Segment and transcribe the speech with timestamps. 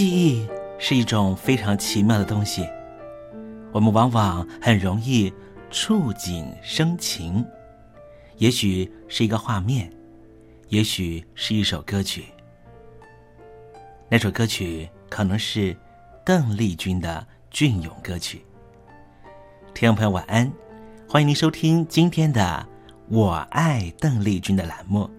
[0.00, 0.48] 记忆
[0.78, 2.66] 是一种非常奇妙的东西，
[3.70, 5.30] 我们往往很容易
[5.70, 7.44] 触景生情，
[8.38, 9.92] 也许是一个画面，
[10.70, 12.24] 也许是一首歌曲。
[14.08, 15.76] 那首歌曲可能是
[16.24, 18.42] 邓丽君的隽永歌曲。
[19.74, 20.50] 听众朋友晚安，
[21.06, 22.66] 欢迎您收听今天的
[23.14, 25.10] 《我爱邓丽君》的栏目，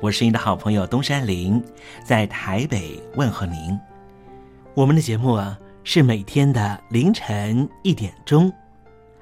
[0.00, 1.62] 我是您的好朋友东山林，
[2.04, 3.78] 在台北问候您。
[4.72, 8.50] 我们的节目啊，是每天的凌晨一点钟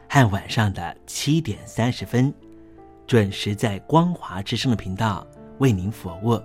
[0.07, 2.33] 和晚上的七点三十分，
[3.07, 5.27] 准时在光华之声的频道
[5.57, 6.39] 为您服务。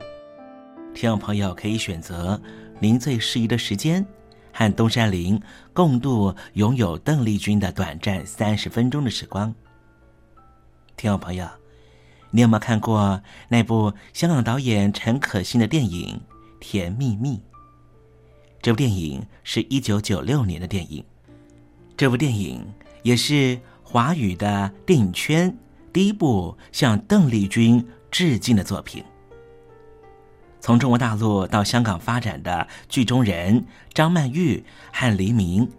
[0.93, 2.41] 听众朋友可以选择
[2.79, 4.05] 您最适宜的时间，
[4.53, 5.39] 和东山林
[5.73, 9.53] 共度拥有邓丽君的短暂三十分钟的时光。
[10.95, 11.45] 听众朋友，
[12.31, 16.21] 你有没有看过那部香港导演陈可辛的电影
[16.61, 17.35] 《甜蜜蜜》？
[18.63, 21.03] 这部电影是一九九六年的电影，
[21.97, 22.65] 这部电影
[23.01, 25.53] 也是华语的电影圈
[25.91, 29.03] 第一部向邓丽君致敬的作品。
[30.61, 34.63] 从中国大陆到香港发展的剧中人张曼玉
[34.93, 35.69] 和黎明，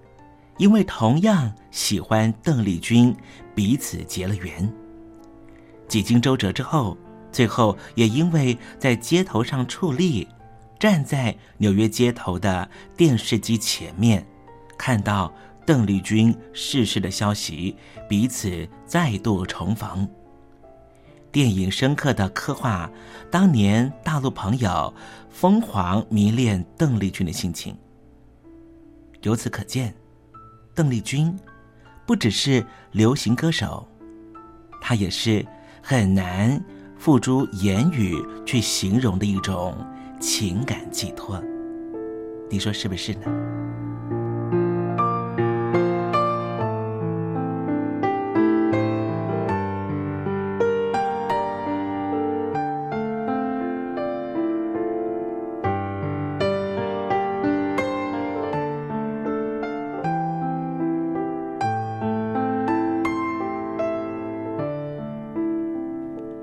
[0.58, 3.16] 因为同样喜欢邓丽君，
[3.54, 4.70] 彼此结了缘。
[5.88, 6.98] 几经周折之后，
[7.32, 10.28] 最后也因为在街头上矗立。
[10.84, 14.22] 站在纽约街头的电视机前面，
[14.76, 15.32] 看到
[15.64, 17.74] 邓丽君逝世的消息，
[18.06, 20.06] 彼此再度重逢。
[21.32, 22.90] 电影深刻的刻画
[23.30, 24.92] 当年大陆朋友
[25.30, 27.74] 疯狂迷恋邓丽君的心情。
[29.22, 29.94] 由此可见，
[30.74, 31.34] 邓丽君
[32.04, 32.62] 不只是
[32.92, 33.88] 流行歌手，
[34.82, 35.46] 她也是
[35.80, 36.62] 很难
[36.98, 39.74] 付诸言语去形容的一种。
[40.26, 41.38] 情感寄托，
[42.48, 43.26] 你说是不是呢？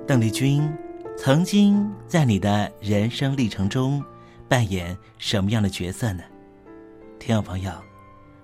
[0.06, 0.72] 邓丽君。
[1.18, 4.04] 曾经在你的人生历程中
[4.50, 6.22] 扮演什么样的角色呢？
[7.18, 7.72] 听众朋友，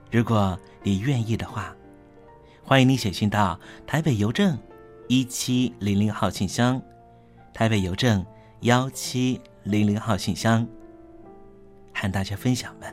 [0.09, 1.75] 如果你愿意的话，
[2.63, 4.57] 欢迎你写信到台北邮政
[5.09, 6.81] 一七零零号信箱，
[7.53, 8.25] 台北邮政
[8.61, 10.65] 幺七零零号信箱，
[11.93, 12.89] 和大家分享吧。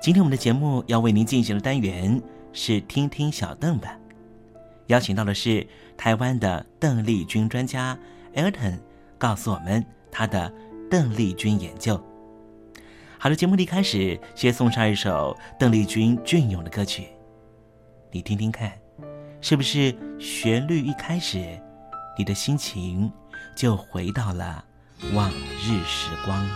[0.00, 2.22] 今天我们的节目要为您进行的单元
[2.52, 3.98] 是听听小邓吧，
[4.86, 5.66] 邀请到的是
[5.96, 7.98] 台湾的邓丽君专家。
[8.36, 8.78] Elton
[9.18, 10.52] 告诉我们他的
[10.90, 12.02] 邓丽君研究。
[13.18, 17.08] 好了，节目的开始，先送上一首邓丽君隽永的歌曲，
[18.10, 18.72] 你听听看，
[19.40, 21.58] 是不是旋律一开始，
[22.18, 23.10] 你的心情
[23.56, 24.64] 就回到了
[25.14, 26.46] 往日时光？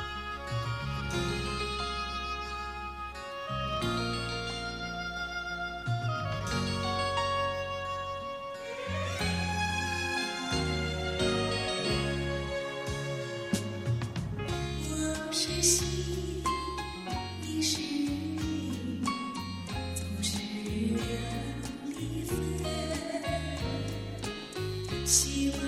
[25.39, 25.68] you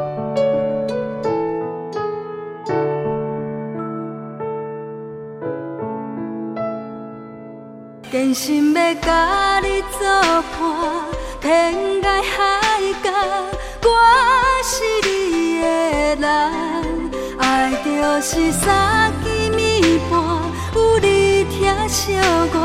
[8.11, 10.01] 坚心要甲你作
[10.51, 10.59] 伴，
[11.39, 12.59] 天涯海
[13.01, 13.09] 角，
[13.83, 13.89] 我
[14.65, 15.65] 是你的
[16.17, 16.29] 人。
[17.39, 17.89] 爱就
[18.19, 20.19] 是三更暝半，
[20.75, 22.17] 有你疼惜
[22.53, 22.55] 我，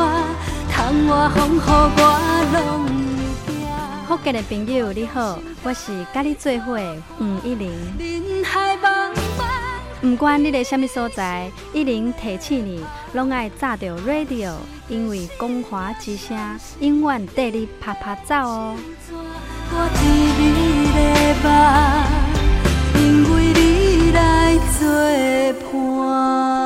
[0.69, 2.01] 窗外风雨我
[2.53, 2.59] 拢
[3.47, 3.55] 会惊。
[4.09, 6.77] 福建的朋友你好，我是甲你做伙
[7.21, 7.71] 黄一玲。
[10.01, 12.85] 不管你在什么所在，一零提醒你，
[13.15, 14.53] 拢爱炸着 radio，
[14.89, 16.37] 因为光华之声
[16.81, 18.77] 永远带你啪啪走哦。
[19.69, 20.01] 我伫
[20.39, 20.43] 你
[20.93, 21.01] 的
[21.43, 21.49] 梦，
[23.03, 24.87] 因为你来作
[25.73, 26.66] 伴。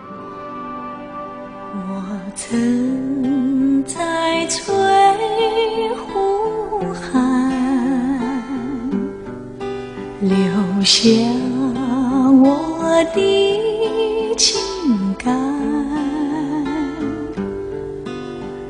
[2.35, 4.73] 曾在翠
[5.95, 7.51] 湖畔
[10.21, 10.37] 留
[10.83, 11.09] 下
[12.41, 14.59] 我的情
[15.17, 15.35] 感，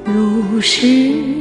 [0.05, 1.40] 如诗。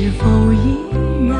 [0.00, 0.78] 是否依
[1.28, 1.36] 然？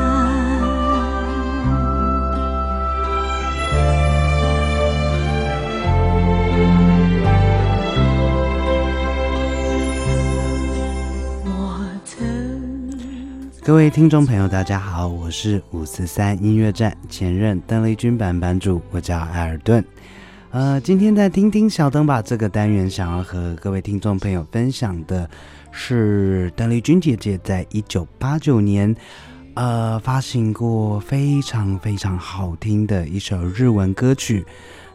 [11.43, 12.21] 我曾
[13.63, 19.83] 各位听众朋友，大家好，我是五四三音乐站前任邓丽君版版主，我叫艾尔顿。
[20.51, 25.27] 呃，今天在听听小灯吧这个单元，想要和各位听众朋友分享的
[25.71, 28.95] 是邓丽君姐姐在一九八九年，
[29.55, 34.45] 呃，发行过非常非常好听的一首日文歌曲。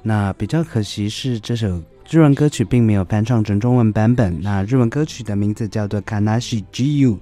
[0.02, 4.40] 那比较可惜是这首日文歌曲并没有翻唱成中文版本。
[4.40, 7.14] 那日文歌曲的名字叫做《Kanashi Ju》。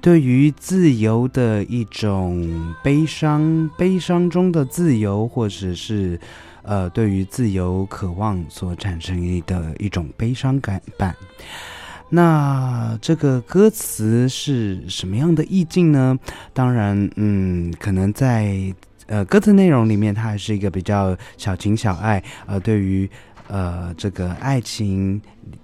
[0.00, 6.18] 对于自由的一种悲伤，悲伤中的自由，或者是
[6.62, 11.14] 呃，对于自由渴望所产生的一种悲伤感版。
[12.14, 16.18] 那这个歌词是什么样的意境呢？
[16.52, 18.54] 当然，嗯，可能在
[19.06, 23.08] 呃歌词内容里面，它还是一个比较小情小爱，呃，对于
[23.48, 25.18] 呃这个爱情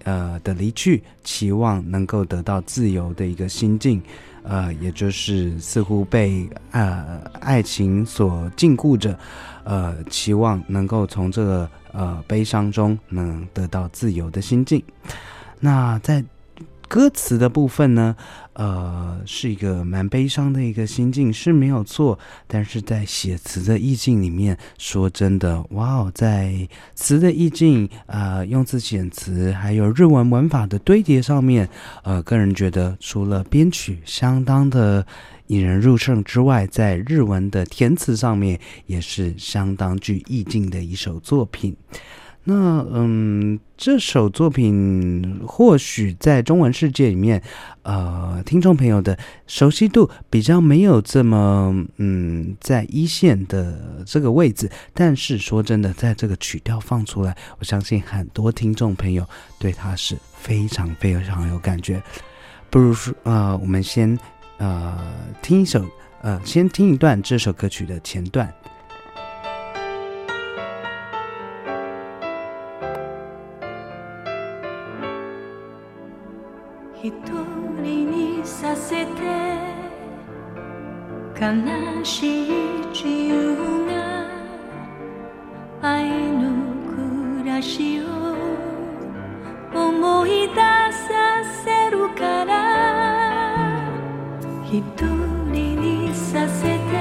[0.05, 4.01] 呃的离去，期望能够得到自由的一个心境。
[4.43, 9.19] 呃，也就是似乎被呃爱情所禁锢着，
[9.65, 14.83] 呃，期望能够从这个呃悲伤中能得到自由的心境。
[15.61, 16.25] 那在。
[16.89, 18.17] 歌词的部分呢，
[18.55, 31.69] 呃，是一个蛮悲伤的一个心境是没有错，但是在写词的意境里面，说真的，哇哦，在词的意境，呃，用字遣词，还有日文文法的堆叠上面，
[32.03, 35.07] 呃，个人觉得除了编曲相当的
[35.49, 41.77] 引人入胜之外，在日文的填词上面也是相当具意境的一首作品。
[42.51, 47.43] 那嗯，这首作品或许在中文世界里面，
[47.83, 54.67] 呃，听众朋友的熟悉度比较没有这么嗯在一线的这个位置。
[54.95, 59.23] 但是说真的，在这个曲调放出来，我相信很多听众朋友
[59.59, 62.03] 对它是非常非常有感觉。
[62.71, 64.19] 不如说，呃，我们先
[64.57, 64.99] 呃
[65.43, 65.85] 听一首，
[66.23, 68.51] 呃，先听一段这首歌曲的前段。
[77.02, 77.12] 一
[77.82, 79.12] 人にさせて
[81.40, 82.50] 悲しい
[82.94, 83.92] 自由な
[85.82, 86.52] 愛の
[87.42, 88.04] 暮らしを
[89.74, 92.52] 思い出させるから
[94.64, 94.84] 一
[95.52, 96.94] 人にさせて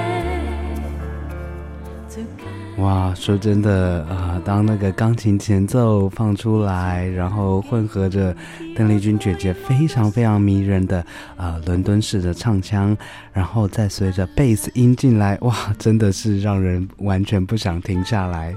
[2.79, 3.71] 哇，说真的
[4.09, 8.36] 啊， 当那个钢琴前奏放出来，然后混合着
[8.76, 12.96] 邓丽君姐姐非常非常迷人的啊伦敦式的唱腔，
[13.34, 18.56] 然后再随着贝斯音进来，哇，真的是让人完全不想停下来。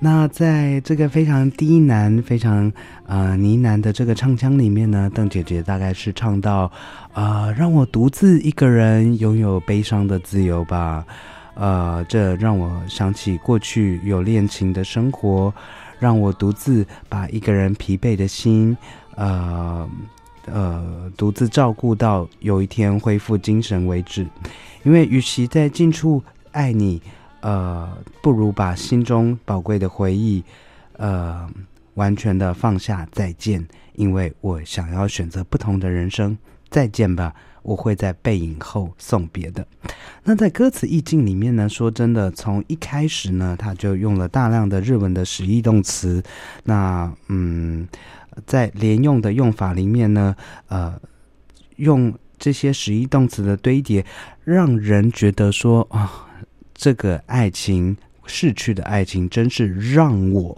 [0.00, 2.72] 那在这个非常低难、非常
[3.06, 6.70] 呃呢喃的这个唱腔里面呢，邓姐姐大概是唱到
[7.12, 11.04] 啊，让我独自一个人拥有悲伤的自由吧。
[11.58, 15.52] 呃，这让我想起过去有恋情的生活，
[15.98, 18.76] 让我独自把一个人疲惫的心，
[19.16, 19.90] 呃
[20.46, 24.24] 呃，独自照顾到有一天恢复精神为止。
[24.84, 27.02] 因为与其在近处爱你，
[27.40, 27.92] 呃，
[28.22, 30.44] 不如把心中宝贵的回忆，
[30.96, 31.50] 呃，
[31.94, 33.04] 完全的放下。
[33.10, 36.38] 再见，因为我想要选择不同的人生。
[36.70, 37.34] 再见吧。
[37.68, 39.66] 我会在背影后送别的。
[40.24, 41.68] 那在歌词意境里面呢？
[41.68, 46.22] 说真的，从一开始呢，他就用了大量的日文的实义动词。
[46.64, 47.86] 那嗯，
[48.46, 50.34] 在连用的用法里面呢，
[50.68, 50.98] 呃，
[51.76, 54.02] 用这些实义动词的堆叠，
[54.44, 56.26] 让人觉得说啊，
[56.74, 60.56] 这个爱情逝去的爱情，真是让我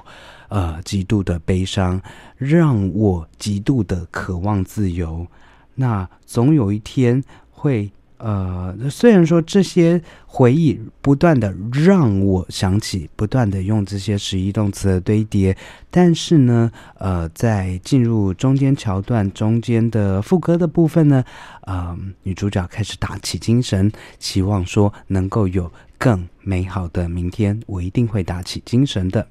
[0.49, 2.01] 呃极度的悲伤，
[2.37, 5.27] 让我极度的渴望自由。
[5.81, 15.57] 那总有一天会，呃，虽然说这些回忆不断的让我想起，不断的用这些实义动词的堆叠，
[15.91, 21.25] 但是呢，呃，在进入中间桥段中间的副歌的部分呢，
[21.63, 29.27] 呃，女主角开始打起精神，期望说能够有更美好的明天，我一定会打起精神的。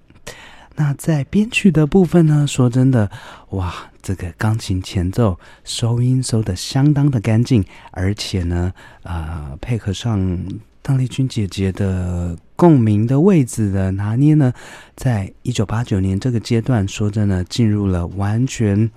[0.76, 2.48] 那在编曲的部分呢？
[2.48, 3.12] 说真的，
[3.50, 10.40] 哇，这个钢琴前奏收音收的相当的干净，而且呢，呃，配合上
[10.82, 14.52] 邓丽君姐姐的共鸣的位置的拿捏呢，
[14.96, 18.90] 在一九八九年这个阶段，说真的，进入了完全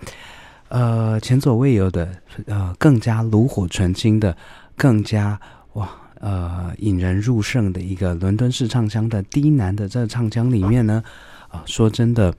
[0.69, 2.09] 呃前所未有的
[2.47, 4.37] 呃更加炉火纯青的、
[4.77, 5.39] 更加
[5.75, 5.89] 哇
[6.21, 11.03] 呃引人入胜的一个伦敦式唱腔的低难的这唱腔里面呢。
[11.49, 12.35] 啊，说真的，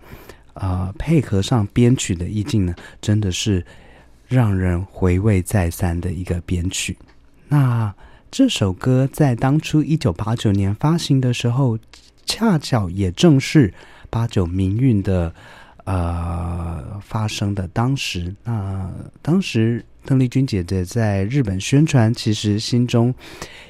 [0.53, 3.65] 啊，配合上编曲的意境呢，真的是
[4.27, 6.97] 让人回味再三的一个编曲。
[7.47, 7.93] 那
[8.31, 11.77] 这首歌在当初一九八九年发行的时候，
[12.25, 13.73] 恰巧也正是
[14.09, 15.33] 八九民运的
[15.85, 18.33] 呃发生的当时。
[18.43, 23.13] 那当时邓丽君姐姐在日本宣传，其实心中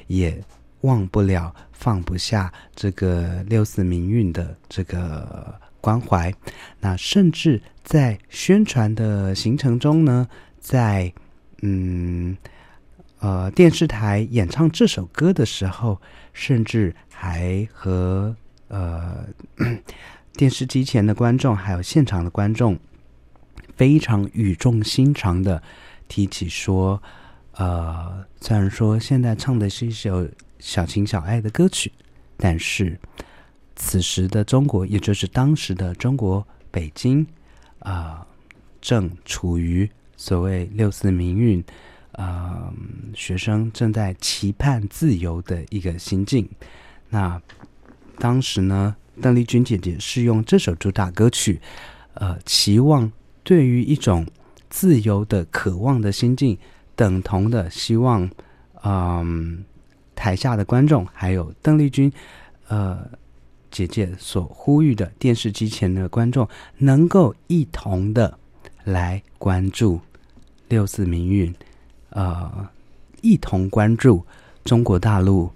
[0.06, 0.42] 也
[0.82, 1.54] 忘不了。
[1.72, 6.32] 放不下这个六四民运的这个关怀，
[6.80, 10.26] 那甚至在宣传的行程中呢，
[10.58, 11.12] 在
[11.60, 12.34] 嗯
[13.18, 16.00] 呃电视台演唱这首歌的时候，
[16.32, 18.34] 甚至还和
[18.68, 19.26] 呃
[20.32, 22.78] 电视机前的观众还有现场的观众
[23.76, 25.62] 非常语重心长的
[26.08, 27.02] 提起说，
[27.56, 30.26] 呃，虽然说现在唱的是一首
[30.58, 31.92] 小情小爱的歌曲，
[32.38, 32.98] 但是
[33.76, 37.26] 此时的中国，也就是当时的中国北京
[37.80, 38.26] 啊、
[38.80, 41.62] 正处于所谓六四民运，
[42.12, 42.72] 呃，
[43.14, 46.48] 学生正在期盼自由的一个心境。
[47.10, 47.40] 那
[48.18, 51.60] 当时呢，邓丽君姐姐是用这首主打歌曲，
[52.14, 53.10] 呃，期望
[53.42, 54.24] 对于一种
[54.70, 56.56] 自由的渴望的心境，
[56.94, 58.30] 等同的希望，
[58.84, 59.64] 嗯、
[60.14, 62.12] 台下的观众还有邓丽君，
[62.68, 63.10] 呃。
[63.74, 68.38] 姐姐所呼吁的电视机前的观众，能够一同的
[68.84, 70.00] 来关注
[70.68, 71.52] 六四民运，
[72.10, 72.68] 呃，
[73.20, 74.24] 一同关注
[74.64, 75.50] 中国大陆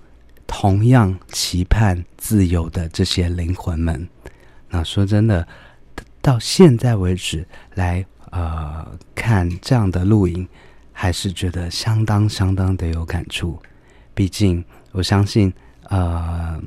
[0.49, 4.09] 同样期盼自由的这些灵魂们。
[4.69, 5.47] 那说真的，
[6.21, 10.45] 到现在为止来呃看这样的录影，
[10.93, 13.57] 还是觉得相当相当的有感触。
[14.13, 15.53] 毕竟我相信，
[15.85, 16.61] 呃。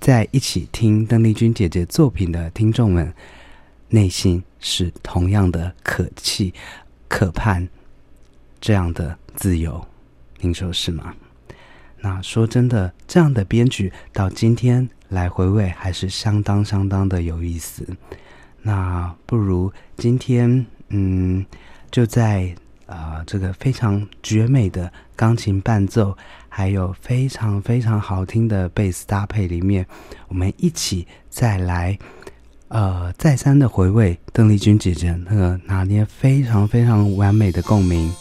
[0.00, 3.12] 在一起听邓丽君姐姐作品的听众们，
[3.90, 6.54] 内心是同样的可气、
[7.06, 7.68] 可盼
[8.62, 9.86] 这样的自由，
[10.38, 11.14] 您说是吗？
[12.00, 17.86] 那说真的，这样的编剧到今天来回味，还是相当相当的有意思。
[18.62, 21.44] 那不如今天，嗯，
[21.90, 22.54] 就在
[22.86, 26.16] 啊、这个非常绝美的钢琴伴奏。
[26.52, 29.86] 还有非常非常好听的贝斯搭配里面，
[30.28, 31.96] 我们一起再来，
[32.68, 38.12] 呃，再三的回味邓丽君姐姐那个拿捏非常非常完美的共鸣，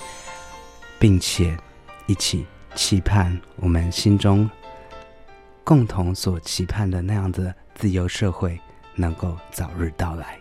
[1.00, 1.58] 并且
[2.06, 4.50] 一起期盼我们心中
[5.64, 8.58] 共同所期盼的那样的自由社会
[8.96, 10.40] 能够早日到来。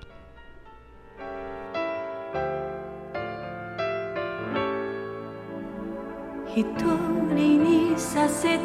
[7.98, 8.64] させて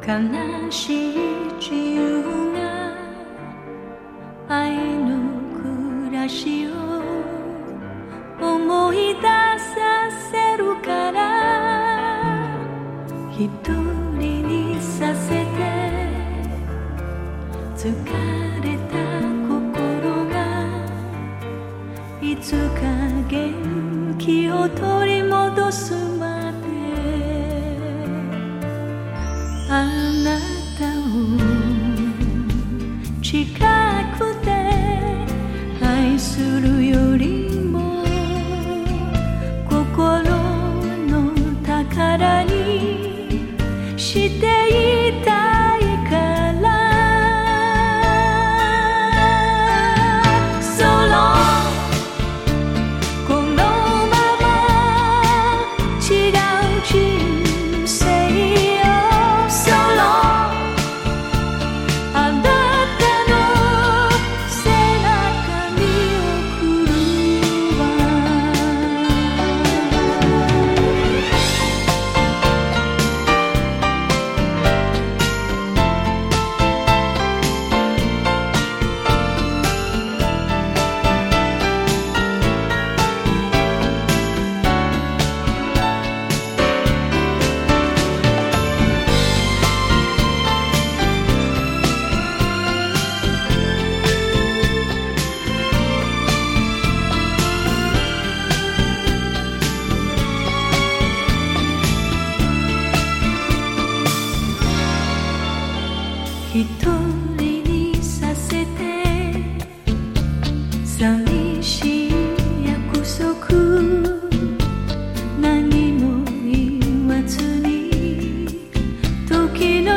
[0.00, 1.16] 悲しい
[1.60, 2.22] 自由
[2.54, 2.96] が
[4.48, 5.20] 愛の
[5.52, 7.02] 暮らしを
[8.40, 12.48] 思い出させるから
[13.30, 15.44] 一人にさせて
[17.76, 17.94] 疲
[18.62, 18.96] れた
[19.46, 20.34] 心が
[22.22, 22.80] いつか
[23.28, 26.21] 元気を取り戻す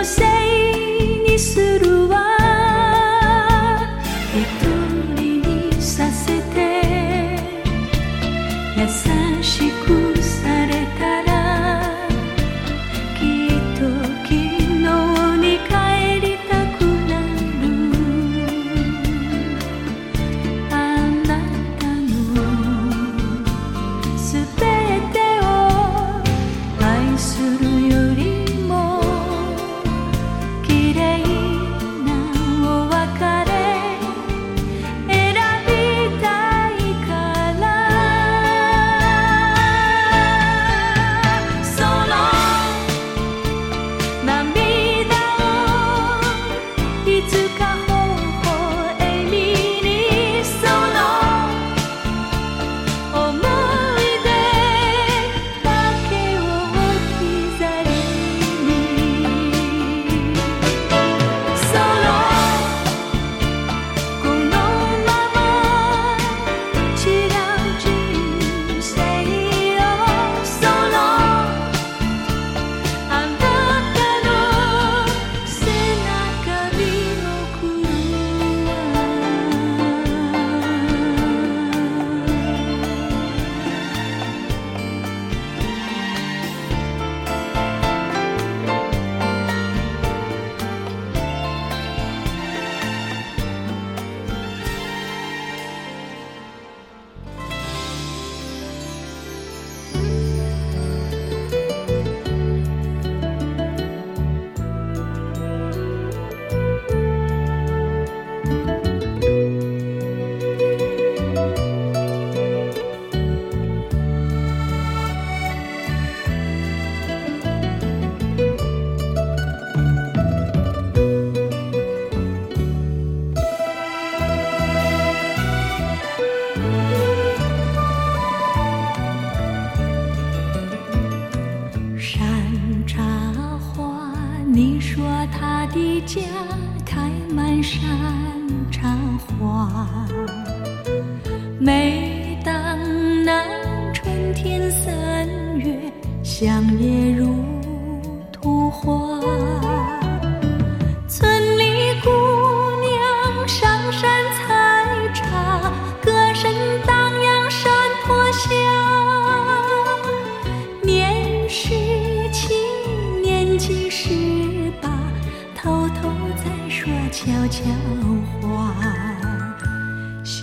[0.06, 1.75] せいにする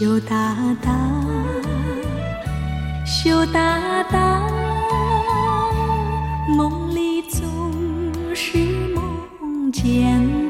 [0.03, 0.91] 羞答答
[3.07, 4.45] 羞答答
[6.49, 7.41] 梦里总
[8.35, 8.59] 是
[8.97, 10.42] 梦见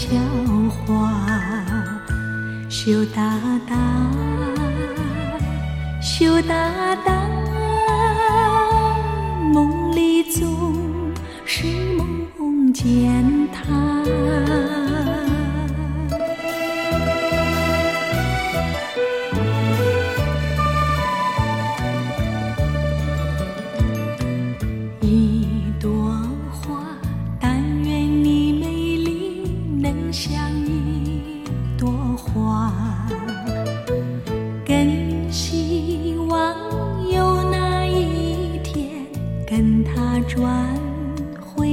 [0.00, 0.08] 小
[0.86, 1.12] 花
[2.70, 3.76] 羞答答，
[6.00, 7.28] 羞答答，
[9.52, 10.74] 梦里总
[11.44, 11.66] 是
[12.38, 13.39] 梦见。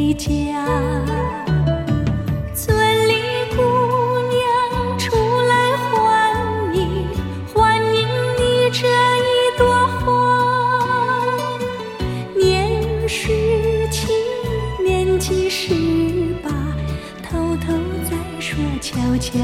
[0.08, 1.04] 的家
[2.56, 2.78] 村
[3.10, 3.14] 里
[3.56, 3.62] 姑
[4.30, 6.34] 娘出来欢
[6.74, 7.06] 迎
[7.54, 11.28] 欢迎你这一朵花
[12.38, 13.28] 年十
[13.92, 14.08] 七
[14.82, 15.74] 年纪十
[16.42, 16.50] 八
[17.22, 17.74] 偷偷
[18.10, 19.40] 在说悄悄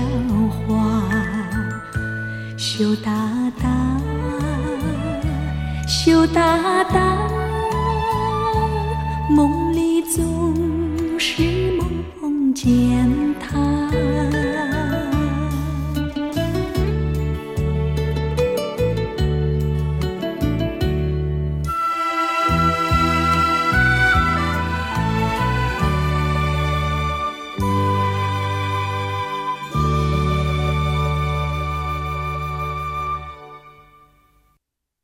[0.50, 1.04] 话
[2.58, 3.12] 羞答
[3.62, 4.02] 答
[5.86, 7.33] 羞答答